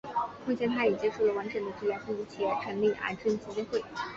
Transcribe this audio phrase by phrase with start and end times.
[0.47, 3.79] 目前她已接受了完整的治疗并且成立癌症基金会。